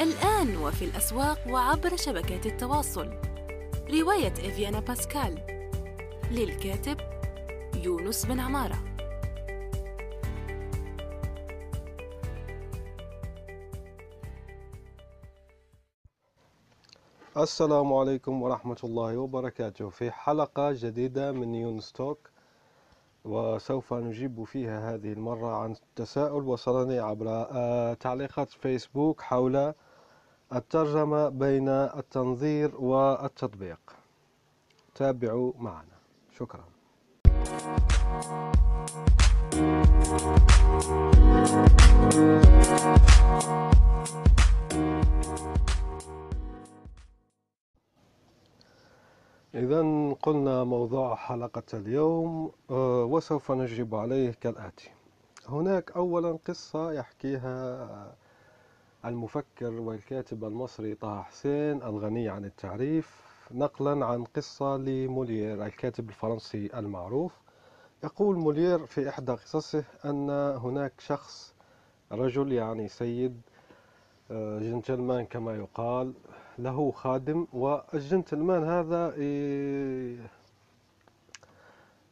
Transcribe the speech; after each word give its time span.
الآن 0.00 0.56
وفي 0.56 0.84
الأسواق 0.84 1.38
وعبر 1.50 1.96
شبكات 1.96 2.46
التواصل. 2.46 3.10
رواية 3.90 4.32
إفيانا 4.32 4.80
باسكال. 4.80 5.34
للكاتب 6.30 6.96
يونس 7.74 8.26
بن 8.26 8.40
عمارة. 8.40 8.78
السلام 17.36 17.92
عليكم 17.92 18.42
ورحمة 18.42 18.76
الله 18.84 19.18
وبركاته. 19.18 19.88
في 19.88 20.10
حلقة 20.10 20.72
جديدة 20.72 21.32
من 21.32 21.54
يونس 21.54 21.92
توك 21.92 22.18
وسوف 23.24 23.92
نجيب 23.92 24.44
فيها 24.44 24.94
هذه 24.94 25.12
المرة 25.12 25.56
عن 25.56 25.74
تساؤل 25.96 26.44
وصلني 26.44 26.98
عبر 26.98 27.26
آه، 27.28 27.94
تعليقات 27.94 28.50
فيسبوك 28.50 29.20
حول 29.20 29.74
الترجمة 30.54 31.28
بين 31.28 31.68
التنظير 31.68 32.76
والتطبيق. 32.76 33.80
تابعوا 34.94 35.52
معنا. 35.58 35.94
شكرا. 36.30 36.64
إذا 49.54 50.12
قلنا 50.22 50.64
موضوع 50.64 51.14
حلقة 51.14 51.62
اليوم 51.74 52.52
آه، 52.70 53.04
وسوف 53.04 53.52
نجيب 53.52 53.94
عليه 53.94 54.30
كالآتي. 54.30 54.90
هناك 55.48 55.90
أولا 55.90 56.38
قصة 56.48 56.92
يحكيها 56.92 58.16
المفكر 59.04 59.70
والكاتب 59.72 60.44
المصري 60.44 60.94
طه 60.94 61.22
حسين 61.22 61.82
الغني 61.82 62.28
عن 62.28 62.44
التعريف 62.44 63.24
نقلا 63.50 64.06
عن 64.06 64.24
قصة 64.24 64.76
لموليير 64.76 65.66
الكاتب 65.66 66.08
الفرنسي 66.08 66.70
المعروف. 66.74 67.32
يقول 68.04 68.36
موليير 68.36 68.86
في 68.86 69.08
إحدى 69.08 69.32
قصصه 69.32 69.84
أن 70.04 70.30
هناك 70.56 70.92
شخص 70.98 71.54
رجل 72.12 72.52
يعني 72.52 72.88
سيد 72.88 73.40
آه، 74.30 74.58
جنتلمان 74.58 75.24
كما 75.26 75.56
يقال 75.56 76.12
له 76.58 76.90
خادم 76.90 77.46
والجنتلمان 77.52 78.64
هذا 78.64 79.14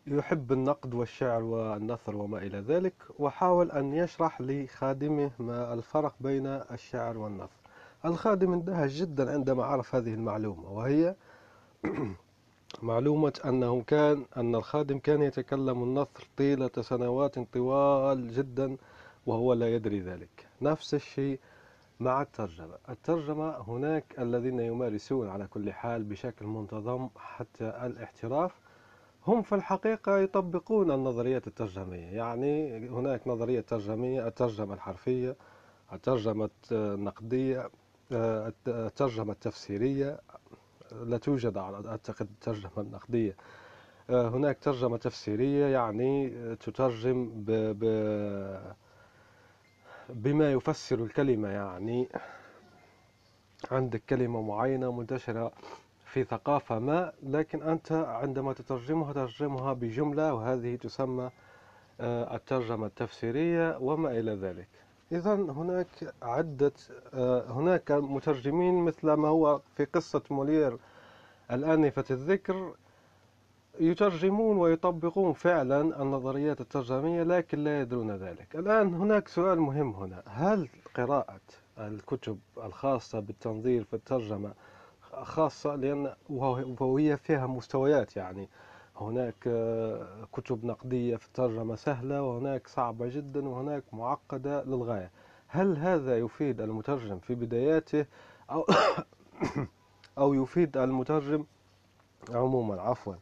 يحب 0.06 0.52
النقد 0.52 0.94
والشعر 0.94 1.42
والنثر 1.42 2.16
وما 2.16 2.38
إلى 2.38 2.58
ذلك 2.58 2.94
وحاول 3.18 3.70
أن 3.70 3.92
يشرح 3.94 4.40
لخادمه 4.40 5.30
ما 5.38 5.74
الفرق 5.74 6.14
بين 6.20 6.46
الشعر 6.46 7.18
والنثر. 7.18 7.62
الخادم 8.04 8.52
اندهش 8.52 8.92
جدا 8.92 9.32
عندما 9.32 9.64
عرف 9.64 9.94
هذه 9.94 10.14
المعلومة 10.14 10.70
وهي 10.70 11.14
معلومة 12.82 13.40
أنه 13.44 13.82
كان 13.82 14.24
أن 14.36 14.54
الخادم 14.54 14.98
كان 14.98 15.22
يتكلم 15.22 15.82
النثر 15.82 16.28
طيلة 16.36 16.70
سنوات 16.80 17.38
طوال 17.38 18.28
جدا 18.28 18.76
وهو 19.26 19.52
لا 19.52 19.74
يدري 19.74 20.00
ذلك. 20.00 20.46
نفس 20.62 20.94
الشيء 20.94 21.40
مع 22.00 22.22
الترجمة. 22.22 22.74
الترجمة 22.88 23.56
هناك 23.68 24.04
الذين 24.18 24.60
يمارسون 24.60 25.28
على 25.28 25.46
كل 25.46 25.72
حال 25.72 26.04
بشكل 26.04 26.46
منتظم 26.46 27.08
حتى 27.16 27.64
الاحتراف. 27.64 28.61
هم 29.26 29.42
في 29.42 29.54
الحقيقة 29.54 30.18
يطبقون 30.18 30.90
النظريات 30.90 31.46
الترجمية. 31.46 32.16
يعني 32.16 32.78
هناك 32.88 33.28
نظرية 33.28 33.60
ترجمية 33.60 34.26
الترجمة 34.26 34.74
الحرفية 34.74 35.36
الترجمة 35.92 36.50
النقدية 36.72 37.70
الترجمة 38.68 39.32
التفسيرية. 39.32 40.20
لا 41.04 41.16
توجد 41.18 41.56
أعتقد 41.56 42.28
الترجمة 42.30 42.70
النقدية 42.78 43.36
هناك 44.10 44.58
ترجمة 44.58 44.96
تفسيرية 44.96 45.66
يعني 45.66 46.30
تترجم 46.56 47.30
ب... 47.34 47.50
ب... 47.50 47.84
بما 50.08 50.52
يفسر 50.52 50.98
الكلمة. 51.04 51.48
يعني 51.48 52.08
عندك 53.70 54.02
كلمة 54.08 54.42
معينة 54.42 54.92
منتشرة 54.92 55.52
في 56.12 56.24
ثقافة 56.24 56.78
ما 56.78 57.12
لكن 57.22 57.62
أنت 57.62 57.92
عندما 57.92 58.52
تترجمها 58.52 59.12
تترجمها 59.12 59.72
بجملة 59.72 60.34
وهذه 60.34 60.76
تسمى 60.76 61.30
آه، 62.00 62.36
الترجمة 62.36 62.86
التفسيرية 62.86 63.78
وما 63.80 64.10
إلى 64.10 64.34
ذلك. 64.34 64.68
إذا 65.12 65.34
هناك 65.34 65.86
عدة 66.22 66.72
آه، 67.14 67.50
هناك 67.50 67.90
مترجمين 67.92 68.74
مثل 68.74 69.12
ما 69.12 69.28
هو 69.28 69.60
في 69.76 69.84
قصة 69.84 70.22
مولير 70.30 70.76
الآنفة 71.50 72.04
الذكر 72.10 72.74
يترجمون 73.80 74.56
ويطبقون 74.56 75.32
فعلا 75.32 76.02
النظريات 76.02 76.60
الترجمية 76.60 77.22
لكن 77.22 77.64
لا 77.64 77.80
يدرون 77.80 78.10
ذلك. 78.16 78.56
الآن 78.56 78.94
هناك 78.94 79.28
سؤال 79.28 79.60
مهم 79.60 79.90
هنا. 79.90 80.22
هل 80.26 80.68
قراءة 80.94 81.40
الكتب 81.78 82.38
الخاصة 82.64 83.20
بالتنظير 83.20 83.84
في 83.84 83.94
الترجمة 83.94 84.52
خاصة 85.12 85.74
لأن 85.74 86.14
وهي 86.80 87.16
فيها 87.16 87.46
مستويات 87.46 88.16
يعني. 88.16 88.48
هناك 88.96 89.34
آه، 89.46 90.28
كتب 90.32 90.64
نقدية 90.64 91.16
في 91.16 91.26
الترجمة 91.26 91.76
سهلة 91.76 92.22
وهناك 92.22 92.68
صعبة 92.68 93.08
جدا 93.08 93.48
وهناك 93.48 93.84
معقدة 93.92 94.64
للغاية. 94.64 95.10
هل 95.48 95.76
هذا 95.76 96.18
يفيد 96.18 96.60
المترجم 96.60 97.18
في 97.18 97.34
بداياته 97.34 98.06
أو, 98.50 98.66
أو 100.18 100.34
يفيد 100.34 100.76
المترجم 100.76 101.44
عموما؟ 102.30 102.80
عفوا. 102.80 103.14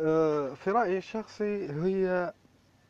آه، 0.00 0.54
في 0.54 0.70
رأيي 0.70 0.98
الشخصي 0.98 1.70
هي 1.72 2.32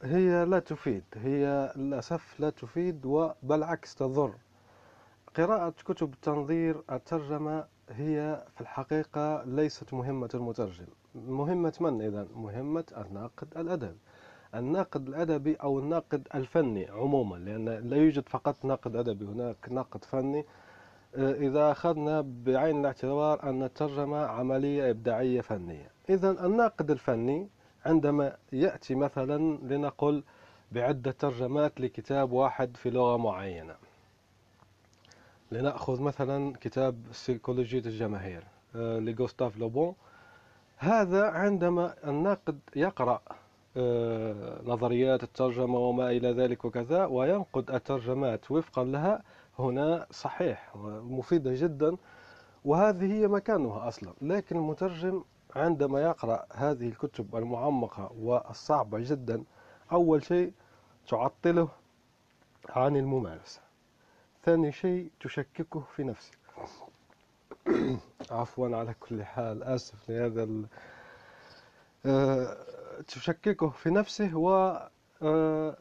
هي 0.03 0.45
لا 0.45 0.59
تفيد. 0.59 1.05
هي 1.15 1.73
للأسف 1.77 2.41
لا 2.41 2.51
تفيد 2.51 3.07
وبالعكس 3.07 3.95
تضر. 3.95 4.35
قراءة 5.37 5.75
كتب 5.85 6.13
التنظير 6.13 6.83
الترجمة 6.93 7.65
هي 7.91 8.45
في 8.55 8.61
الحقيقة 8.61 9.45
ليست 9.45 9.95
مهمة 9.95 10.29
المترجم. 10.35 10.87
مهمة 11.15 11.73
من 11.81 12.03
إذا؟ 12.03 12.27
مهمة 12.35 12.85
الناقد 12.97 13.49
الأدبي 13.57 13.99
الناقد 14.55 15.09
الأدبي 15.09 15.55
أو 15.55 15.79
الناقد 15.79 16.29
الفني 16.35 16.87
عموما 16.87 17.37
لأن 17.37 17.69
لا 17.69 17.97
يوجد 17.97 18.29
فقط 18.29 18.65
ناقد 18.65 18.97
أدبي 18.97 19.25
هناك 19.25 19.57
ناقد 19.71 20.05
فني. 20.05 20.45
آه، 21.17 21.33
إذا 21.33 21.71
أخذنا 21.71 22.21
بعين 22.45 22.81
الاعتبار 22.81 23.43
أن 23.43 23.63
الترجمة 23.63 24.19
عملية 24.19 24.91
إبداعية 24.91 25.41
فنية. 25.41 25.91
إذا 26.11 26.47
الناقد 26.47 26.91
الفني 26.91 27.49
عندما 27.87 28.37
يأتي 28.53 28.95
مثلا 28.95 29.59
لنقل 29.63 30.25
بعدة 30.73 31.11
ترجمات 31.11 31.81
لكتاب 31.81 32.33
واحد 32.33 32.77
في 32.77 32.91
لغة 32.91 33.17
معينة. 33.17 33.75
لنأخذ 35.55 36.03
مثلا 36.03 36.53
كتاب 36.61 36.97
سيكولوجية 37.13 37.79
الجماهير 37.79 38.45
آه، 38.77 38.99
لغوستاف 38.99 39.57
لوبون 39.59 39.95
هذا 40.77 41.25
عندما 41.25 41.95
الناقد 42.07 42.59
يقرأ 42.77 43.21
آه، 43.77 44.61
نظريات 44.65 45.23
الترجمة 45.23 45.79
وما 45.79 46.11
إلى 46.11 46.33
ذلك 46.33 46.65
وكذا 46.65 47.05
وينقد 47.05 47.71
الترجمات 47.71 48.51
وفقا 48.51 48.85
لها 48.85 49.23
هنا 49.59 50.07
صحيح 50.11 50.77
ومفيدة 50.77 51.55
جدا 51.55 51.97
وهذه 52.65 53.13
هي 53.13 53.29
مكانها 53.29 53.89
أصلا. 53.89 54.13
لكن 54.23 54.57
المترجم 54.57 55.25
عندما 55.57 56.03
يقرأ 56.03 56.47
هذه 56.53 56.89
الكتب 56.89 57.37
المعمقة 57.37 58.13
والصعبة 58.19 58.99
جدا 59.01 59.45
أول 59.93 60.25
شيء 60.25 60.53
تعطله 61.09 61.69
عن 62.69 62.97
الممارسة. 62.97 63.64
ثاني 64.45 64.73
شيء 64.73 65.11
تشككه 65.21 65.81
في 65.81 66.05
نفسه 66.05 66.33
عفوا 68.31 68.77
على 68.77 68.95
كل 69.01 69.25
حال 69.25 69.63
آسف 69.63 70.11
لهذا 70.11 70.43
ال... 70.43 70.67
أه 72.07 72.57
تشككه 73.07 73.69
في 73.69 73.91
نفسه 73.91 74.37
و 74.37 74.79
أه 75.23 75.77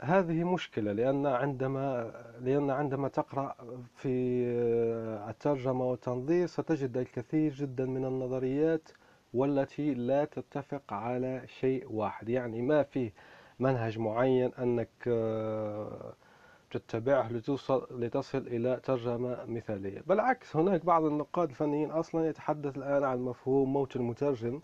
هذه 0.00 0.44
مشكلة 0.44 0.92
لأن 0.92 1.26
عندما 1.26 2.12
لأن 2.40 2.70
عندما 2.70 3.08
تقرأ 3.08 3.54
في 3.96 4.08
الترجمة 5.30 5.84
والتنظير 5.84 6.46
ستجد 6.46 6.96
الكثير 6.96 7.52
جدا 7.52 7.84
من 7.86 8.04
النظريات 8.04 8.88
والتي 9.34 9.94
لا 9.94 10.24
تتفق 10.24 10.92
على 10.92 11.42
شيء 11.46 11.92
واحد. 11.92 12.28
يعني 12.28 12.62
ما 12.62 12.82
في 12.82 13.12
منهج 13.58 13.98
معين 13.98 14.54
أنك 14.54 14.88
آه، 15.06 16.14
تتبعه 16.70 17.32
لتصل, 17.32 17.86
لتصل 17.90 18.38
إلى 18.38 18.80
ترجمة 18.84 19.44
مثالية. 19.44 20.02
بالعكس 20.06 20.56
هناك 20.56 20.84
بعض 20.84 21.04
النقاد 21.04 21.48
الفنيين 21.48 21.90
أصلا 21.90 22.28
يتحدث 22.28 22.76
الآن 22.76 23.04
عن 23.04 23.18
مفهوم 23.18 23.72
موت 23.72 23.96
المترجم 23.96 24.60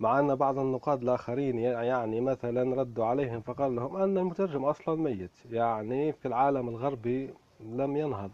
مع 0.00 0.18
أن 0.18 0.34
بعض 0.34 0.58
النقاد 0.58 1.02
الآخرين 1.02 1.58
يعني 1.58 2.20
مثلا 2.20 2.80
ردوا 2.80 3.04
عليهم 3.04 3.40
فقال 3.40 3.76
لهم 3.76 3.96
أن 3.96 4.18
المترجم 4.18 4.64
أصلا 4.64 4.94
ميت 5.00 5.30
يعني 5.50 6.12
في 6.12 6.28
العالم 6.28 6.68
الغربي 6.68 7.30
لم 7.60 7.96
ينهض. 7.96 8.30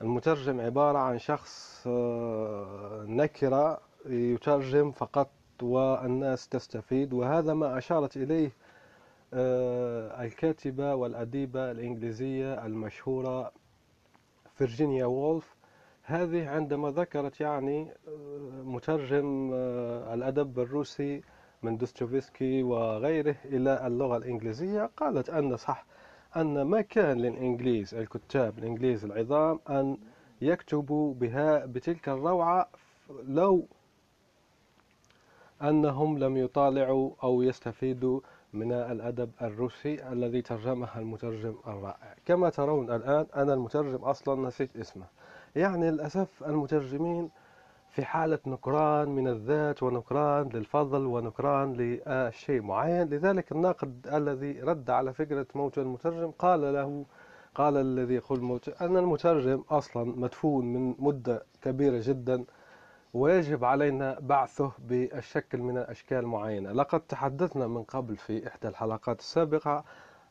المترجم 0.00 0.60
عبارة 0.60 0.98
عن 0.98 1.18
شخص 1.18 1.84
آه، 1.86 3.04
نكرة 3.08 3.80
يترجم 4.06 4.90
فقط 4.90 5.30
والناس 5.62 6.48
تستفيد 6.48 7.12
وهذا 7.12 7.54
ما 7.54 7.78
أشارت 7.78 8.16
إليه 8.16 8.50
الكاتبة 9.34 10.94
والأديبة 10.94 11.70
الإنجليزية 11.70 12.66
المشهورة 12.66 13.52
فيرجينيا 14.54 15.06
وولف. 15.06 15.56
هذه 16.02 16.48
عندما 16.48 16.90
ذكرت 16.90 17.40
يعني 17.40 17.90
آه، 18.08 18.62
مترجم 18.64 19.50
الأدب 20.14 20.58
الروسي 20.58 21.22
من 21.62 21.76
دوستويفسكي 21.76 22.62
وغيره 22.62 23.36
إلى 23.44 23.86
اللغة 23.86 24.16
الإنجليزية 24.16 24.90
قالت 24.96 25.30
أن 25.30 25.56
صح 25.56 25.86
أن 26.36 26.62
ما 26.62 26.80
كان 26.80 27.18
للإنجليز 27.18 27.94
الكتاب 27.94 28.58
الإنجليز 28.58 29.04
العظام 29.04 29.60
أن 29.70 29.96
يكتبوا 30.40 31.14
بها 31.14 31.66
بتلك 31.66 32.08
الروعة 32.08 32.68
لو 33.28 33.66
أنهم 35.62 36.18
لم 36.18 36.36
يطالعوا 36.36 37.10
أو 37.22 37.42
يستفيدوا 37.42 38.20
من 38.52 38.72
الأدب 38.72 39.30
الروسي 39.42 40.08
الذي 40.12 40.42
ترجمه 40.42 40.98
المترجم 40.98 41.54
الرائع. 41.66 42.14
كما 42.26 42.50
ترون 42.50 42.90
الآن 42.90 43.26
أنا 43.36 43.54
المترجم 43.54 44.04
أصلا 44.04 44.48
نسيت 44.48 44.76
اسمه. 44.76 45.04
يعني 45.56 45.90
للأسف 45.90 46.44
المترجمين 46.46 47.30
في 47.90 48.04
حالة 48.04 48.38
نكران 48.46 49.08
من 49.08 49.28
الذات 49.28 49.82
ونكران 49.82 50.48
للفضل 50.48 51.06
ونكران 51.06 51.72
لشيء 52.06 52.62
معين. 52.62 53.08
لذلك 53.08 53.52
الناقد 53.52 54.06
الذي 54.12 54.60
رد 54.60 54.90
على 54.90 55.12
فكرة 55.12 55.46
موت 55.54 55.78
المترجم 55.78 56.30
قال 56.30 56.60
له 56.74 57.04
قال 57.54 57.76
الذي 57.76 58.14
يقول 58.14 58.40
موت 58.40 58.68
أن 58.82 58.96
المترجم 58.96 59.64
أصلا 59.70 60.04
مدفون 60.04 60.72
من 60.72 60.94
مدة 60.98 61.42
كبيرة 61.62 62.00
جدا. 62.04 62.44
ويجب 63.14 63.64
علينا 63.64 64.18
بعثه 64.20 64.72
بالشكل 64.78 65.58
من 65.58 65.78
الأشكال 65.78 66.26
معينة. 66.26 66.72
لقد 66.72 67.00
تحدثنا 67.00 67.66
من 67.66 67.82
قبل 67.82 68.16
في 68.16 68.48
إحدى 68.48 68.68
الحلقات 68.68 69.18
السابقة 69.18 69.84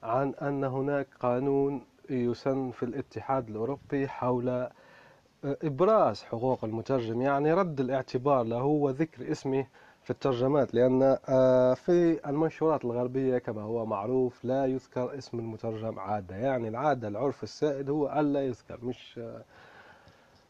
عن 0.03 0.33
أن 0.41 0.63
هناك 0.63 1.07
قانون 1.19 1.81
يسن 2.09 2.71
في 2.71 2.83
الاتحاد 2.83 3.50
الأوروبي 3.50 4.07
حول 4.07 4.68
إبراز 5.44 6.24
حقوق 6.24 6.63
المترجم 6.65 7.21
يعني 7.21 7.53
رد 7.53 7.79
الاعتبار 7.79 8.44
له 8.44 8.63
وذكر 8.63 9.31
اسمه 9.31 9.65
في 10.03 10.09
الترجمات 10.09 10.74
لأن 10.74 11.18
آه، 11.29 11.74
في 11.74 12.29
المنشورات 12.29 12.85
الغربية 12.85 13.38
كما 13.38 13.62
هو 13.62 13.85
معروف 13.85 14.45
لا 14.45 14.65
يذكر 14.65 15.18
اسم 15.18 15.39
المترجم 15.39 16.00
عادة 16.00 16.35
يعني 16.35 16.68
العادة 16.68 17.07
العرف 17.07 17.44
السائد 17.44 17.89
هو 17.89 18.19
ألا 18.19 18.45
يذكر 18.45 18.79
مش 18.83 19.19
آه، 19.19 19.44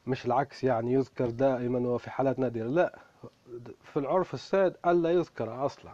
مش 0.07 0.25
العكس 0.25 0.63
يعني 0.63 0.93
يذكر 0.93 1.29
دائما 1.29 1.79
وفي 1.79 2.09
حالات 2.09 2.39
نادرة. 2.39 2.67
لا 2.67 2.99
في 3.83 3.97
العرف 3.97 4.33
السائد 4.33 4.73
ألا 4.85 5.09
يذكر 5.09 5.65
أصلا. 5.65 5.91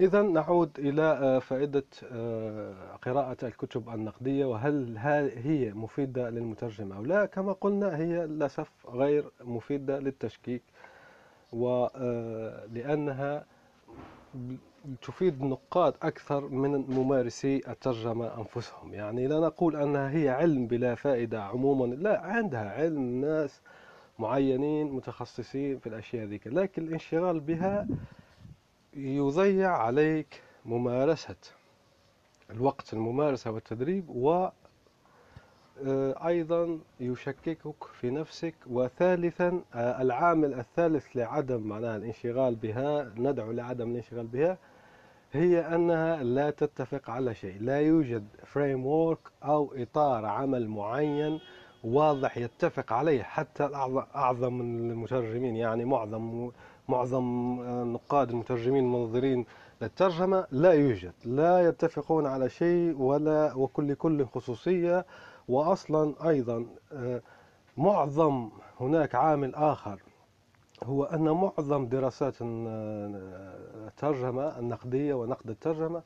إذا 0.00 0.22
نعود 0.22 0.78
إلى 0.78 1.02
آه، 1.02 1.38
فائدة 1.38 1.84
آه، 2.12 2.96
قراءة 3.02 3.36
الكتب 3.46 3.88
النقدية 3.88 4.44
وهل 4.44 4.98
هي 5.36 5.72
مفيدة 5.72 6.30
للمترجم 6.30 6.92
أو 6.92 7.02
لا؟ 7.04 7.26
كما 7.26 7.52
قلنا 7.52 7.96
هي 7.96 8.26
للأسف 8.26 8.70
غير 8.88 9.30
مفيدة 9.40 9.98
للتشكيك 9.98 10.62
ولأنها 11.52 13.36
آه، 13.36 13.44
تفيد 15.02 15.42
النقاد 15.42 15.94
أكثر 16.02 16.48
من 16.48 16.70
ممارسي 16.70 17.60
الترجمة 17.68 18.38
أنفسهم. 18.38 18.94
يعني 18.94 19.26
لا 19.26 19.40
نقول 19.40 19.76
أنها 19.76 20.10
هي 20.10 20.28
علم 20.28 20.66
بلا 20.66 20.94
فائدة 20.94 21.42
عموما 21.42 21.94
لا 21.94 22.20
عندها 22.20 22.70
علم 22.70 23.20
ناس 23.20 23.60
معينين 24.18 24.92
متخصصين 24.92 25.78
في 25.78 25.86
الأشياء 25.86 26.26
ذيك 26.26 26.46
لكن 26.46 26.82
الانشغال 26.82 27.40
بها 27.40 27.86
يضيع 28.94 29.76
عليك 29.76 30.42
ممارسة 30.64 31.36
الوقت 32.50 32.92
الممارسة 32.92 33.50
والتدريب 33.50 34.08
و 34.08 34.48
آه، 35.86 36.26
أيضا 36.26 36.78
يشككك 37.00 37.84
في 38.00 38.10
نفسك. 38.10 38.54
وثالثا 38.66 39.62
آه، 39.74 40.02
العامل 40.02 40.54
الثالث 40.54 41.16
لعدم 41.16 41.60
معناها 41.62 41.96
الانشغال 41.96 42.54
بها 42.54 43.12
ندعو 43.16 43.52
لعدم 43.52 43.90
الانشغال 43.90 44.26
بها 44.26 44.58
هي 45.32 45.60
أنها 45.60 46.22
لا 46.22 46.50
تتفق 46.50 47.10
على 47.10 47.34
شيء. 47.34 47.56
لا 47.60 47.80
يوجد 47.80 48.26
فريم 48.44 48.86
أو 49.44 49.74
إطار 49.76 50.24
عمل 50.26 50.68
معين 50.68 51.40
واضح 51.84 52.38
يتفق 52.38 52.92
عليه. 52.92 53.22
حتى 53.22 53.64
أعظم 54.14 54.60
المترجمين 54.60 55.56
يعني 55.56 55.84
معظم 55.84 56.50
معظم 56.88 57.60
النقاد 57.60 58.30
المترجمين 58.30 58.84
المنظرين 58.84 59.46
للترجمة 59.82 60.46
لا 60.50 60.72
يوجد. 60.72 61.12
لا 61.24 61.68
يتفقون 61.68 62.26
على 62.26 62.48
شيء 62.48 62.96
ولا 62.98 63.54
وكل 63.54 63.94
كل 63.94 64.26
خصوصية. 64.26 65.06
وأصلا 65.48 66.28
أيضا 66.28 66.66
آه، 66.92 67.22
معظم 67.76 68.50
هناك 68.80 69.14
عامل 69.14 69.54
آخر 69.54 70.00
هو 70.82 71.04
أن 71.04 71.30
معظم 71.30 71.86
دراسات 71.86 72.34
الترجمة 73.86 74.58
النقدية 74.58 75.14
ونقد 75.14 75.50
الترجمة 75.50 76.02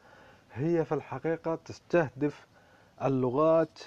هي 0.52 0.84
في 0.84 0.92
الحقيقة 0.94 1.54
تستهدف 1.64 2.46
اللغات 3.02 3.78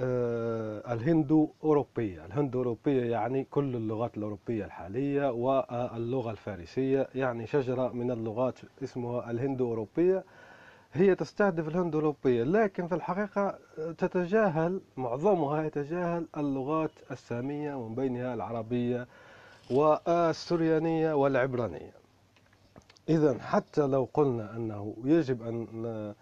آه، 0.00 0.92
الهندو 0.94 1.50
أوروبية 1.64 2.26
الهندو 2.26 2.58
أوروبية 2.58 3.10
يعني 3.10 3.44
كل 3.44 3.76
اللغات 3.76 4.16
الأوروبية 4.16 4.64
الحالية 4.64 5.30
واللغة 5.32 6.30
الفارسية 6.30 7.08
يعني 7.14 7.46
شجرة 7.46 7.88
من 7.88 8.10
اللغات 8.10 8.58
اسمها 8.82 9.30
الهندو 9.30 9.68
أوروبية 9.68 10.24
هي 10.92 11.14
تستهدف 11.14 11.68
الهندو 11.68 11.98
أوروبية 11.98 12.42
لكن 12.44 12.86
في 12.86 12.94
الحقيقة 12.94 13.58
تتجاهل 13.98 14.80
معظمها 14.96 15.62
يتجاهل 15.62 16.26
اللغات 16.36 16.90
السامية 17.10 17.74
ومن 17.74 17.94
بينها 17.94 18.34
العربية 18.34 19.08
والسريانية 19.70 21.12
والعبرانية. 21.12 21.92
إذا 23.08 23.38
حتى 23.38 23.80
لو 23.86 24.08
قلنا 24.14 24.56
أنه 24.56 24.94
يجب 25.04 25.42
أن 25.42 26.14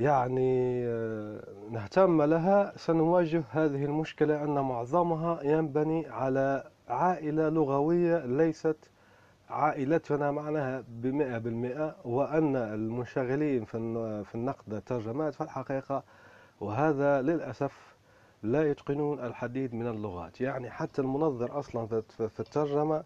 يعني 0.00 0.84
نهتم 1.70 2.22
لها 2.22 2.72
سنواجه 2.76 3.42
هذه 3.50 3.84
المشكلة 3.84 4.44
أن 4.44 4.54
معظمها 4.54 5.42
ينبني 5.42 6.06
على 6.08 6.64
عائلة 6.88 7.48
لغوية 7.48 8.26
ليست 8.26 8.76
عائلتنا 9.50 10.30
معناها 10.30 10.84
بمئة 10.88 11.38
بالمئة 11.38 11.96
وأن 12.04 12.56
المنشغلين 12.56 13.64
في 13.64 14.34
النقد 14.34 14.74
الترجمات 14.74 15.34
في 15.34 15.40
الحقيقة 15.40 16.02
وهذا 16.60 17.22
للأسف 17.22 17.95
لا 18.52 18.70
يتقنون 18.70 19.20
الحديد 19.20 19.74
من 19.74 19.86
اللغات. 19.86 20.40
يعني 20.40 20.70
حتى 20.70 21.02
المنظر 21.02 21.58
أصلا 21.58 21.86
في 22.10 22.40
الترجمة 22.40 23.04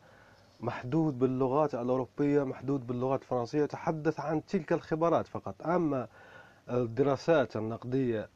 محدود 0.60 1.18
باللغات 1.18 1.74
الأوروبية 1.74 2.42
محدود 2.44 2.86
باللغات 2.86 3.22
الفرنسية 3.22 3.66
تحدث 3.66 4.20
عن 4.20 4.44
تلك 4.46 4.72
الخبرات 4.72 5.26
فقط. 5.26 5.66
أما 5.66 6.08
الدراسات 6.70 7.56
النقدية 7.56 8.28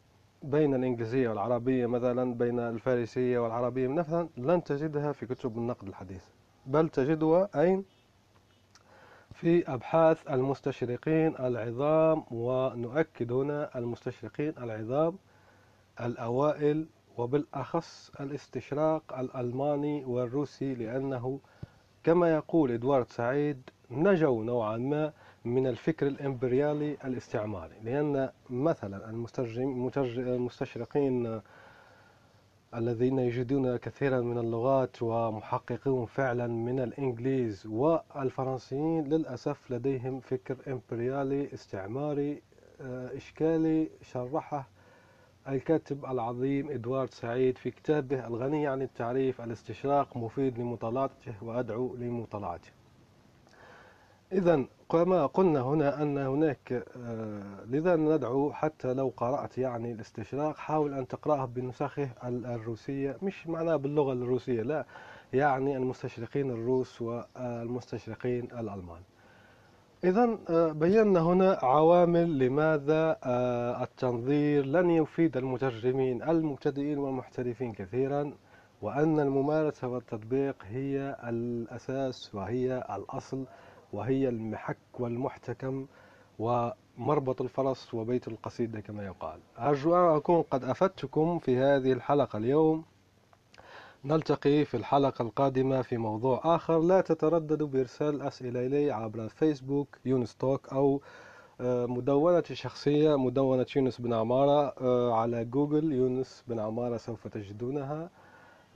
بين 0.42 0.74
الإنجليزية 0.74 1.28
والعربية 1.28 1.86
مثلا 1.86 2.34
بين 2.34 2.58
الفارسية 2.58 3.38
والعربية 3.38 3.88
مثلا 3.88 4.28
لن 4.36 4.64
تجدها 4.64 5.12
في 5.12 5.26
كتب 5.26 5.58
النقد 5.58 5.88
الحديث 5.88 6.22
بل 6.66 6.88
تجدها 6.88 7.48
أين؟ 7.54 7.84
في 9.34 9.72
أبحاث 9.74 10.28
المستشرقين 10.30 11.34
العظام 11.36 12.24
ونؤكد 12.30 13.32
هنا 13.32 13.78
المستشرقين 13.78 14.54
العظام 14.58 15.16
الأوائل 16.00 16.86
وبالأخص 17.18 18.10
الاستشراق 18.20 19.18
الألماني 19.18 20.04
والروسي 20.04 20.74
لأنه 20.74 21.40
كما 22.04 22.34
يقول 22.34 22.70
إدوارد 22.72 23.08
سعيد 23.08 23.70
نجوا 23.90 24.44
نوعا 24.44 24.76
ما 24.76 25.12
من 25.44 25.66
الفكر 25.66 26.06
الإمبريالي 26.06 26.96
الاستعماري. 27.04 27.74
لأن 27.82 28.30
مثلا 28.50 29.10
المستشرقين 30.16 31.40
الذين 32.74 33.18
يجدون 33.18 33.76
كثيرا 33.76 34.20
من 34.20 34.38
اللغات 34.38 35.02
ومحققون 35.02 36.06
فعلا 36.06 36.46
من 36.46 36.80
الإنجليز 36.80 37.66
والفرنسيين 37.66 39.04
للأسف 39.04 39.70
لديهم 39.70 40.20
فكر 40.20 40.56
إمبريالي 40.68 41.54
استعماري 41.54 42.42
آه، 42.80 43.16
إشكالي 43.16 43.90
شرحه 44.02 44.68
الكاتب 45.48 46.04
العظيم 46.04 46.70
إدوارد 46.70 47.10
سعيد 47.10 47.58
في 47.58 47.70
كتابه 47.70 48.26
الغني 48.26 48.66
عن 48.66 48.82
التعريف 48.82 49.40
الاستشراق 49.40 50.16
مفيد 50.16 50.58
لمطالعته 50.58 51.34
وأدعو 51.42 51.96
لمطالعته. 51.96 52.70
إذا 54.32 54.64
كما 54.90 55.26
قلنا 55.26 55.60
هنا 55.60 56.02
أن 56.02 56.18
هناك 56.18 56.84
آه، 56.96 57.64
لذا 57.64 57.96
ندعو 57.96 58.52
حتى 58.52 58.94
لو 58.94 59.12
قرأت 59.16 59.58
يعني 59.58 59.92
الاستشراق 59.92 60.56
حاول 60.56 60.94
أن 60.94 61.08
تقرأه 61.08 61.44
بنسخه 61.44 62.08
الروسية 62.24 63.16
مش 63.22 63.46
معناه 63.46 63.76
باللغة 63.76 64.12
الروسية 64.12 64.62
لا 64.62 64.86
يعني 65.32 65.76
المستشرقين 65.76 66.50
الروس 66.50 67.02
والمستشرقين 67.02 68.44
الألمان. 68.44 69.02
إذا 70.04 70.38
آه، 70.50 70.72
بينا 70.72 71.20
هنا 71.20 71.58
عوامل 71.62 72.38
لماذا 72.38 73.16
آه، 73.24 73.82
التنظير 73.82 74.66
لن 74.66 74.90
يفيد 74.90 75.36
المترجمين 75.36 76.22
المبتدئين 76.22 76.98
والمحترفين 76.98 77.72
كثيرا 77.72 78.32
وأن 78.82 79.20
الممارسة 79.20 79.88
والتطبيق 79.88 80.56
هي 80.64 81.16
الأساس 81.24 82.34
وهي 82.34 82.84
الأصل 82.96 83.46
وهي 83.92 84.28
المحك 84.28 85.00
والمحتكم 85.00 85.86
ومربط 86.38 87.40
الفرس 87.42 87.94
وبيت 87.94 88.28
القصيدة 88.28 88.80
كما 88.80 89.04
يقال. 89.04 89.40
أرجو 89.58 89.94
أن 89.96 90.16
أكون 90.16 90.42
قد 90.42 90.64
أفدتكم 90.64 91.38
في 91.38 91.56
هذه 91.58 91.92
الحلقة 91.92 92.36
اليوم. 92.36 92.84
نلتقي 94.06 94.64
في 94.64 94.76
الحلقة 94.76 95.22
القادمة 95.22 95.82
في 95.82 95.96
موضوع 95.96 96.40
آخر. 96.44 96.78
لا 96.78 97.00
تترددوا 97.00 97.66
بإرسال 97.68 98.22
أسئلة 98.22 98.66
إلي 98.66 98.90
عبر 98.90 99.28
فيسبوك 99.28 99.88
يونس 100.04 100.36
توك 100.36 100.68
أو 100.72 101.00
آه، 101.60 101.86
مدونة 101.86 102.42
شخصية 102.52 103.18
مدونة 103.18 103.66
يونس 103.76 104.00
بن 104.00 104.12
عمارة 104.12 104.74
آه، 104.80 105.14
على 105.14 105.44
جوجل 105.44 105.92
يونس 105.92 106.44
بن 106.48 106.58
عمارة 106.58 106.96
سوف 106.96 107.28
تجدونها. 107.28 108.10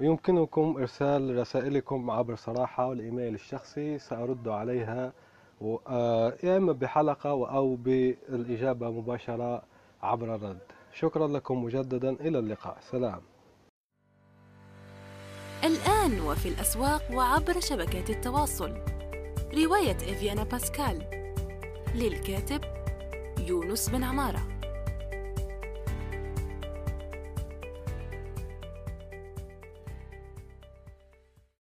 يمكنكم 0.00 0.76
إرسال 0.78 1.38
رسائلكم 1.38 2.10
عبر 2.10 2.34
صراحة 2.34 2.86
والإيميل 2.86 3.34
الشخصي 3.34 3.98
سأرد 3.98 4.48
عليها 4.48 5.12
آه، 5.88 6.34
إما 6.44 6.72
بحلقة 6.72 7.30
أو 7.30 7.76
بالإجابة 7.76 8.90
مباشرة 8.90 9.62
عبر 10.02 10.34
الرد. 10.34 10.58
شكرا 10.92 11.28
لكم 11.28 11.64
مجددا. 11.64 12.10
إلى 12.10 12.38
اللقاء. 12.38 12.76
سلام. 12.80 13.20
الآن 16.08 16.20
وفي 16.20 16.48
الأسواق 16.48 17.02
وعبر 17.12 17.60
شبكات 17.60 18.10
التواصل. 18.10 18.74
رواية 19.54 19.96
إفيانا 19.96 20.44
باسكال 20.44 21.02
للكاتب 21.94 22.60
يونس 23.38 23.88
بن 23.88 24.04
عمارة. 24.04 24.57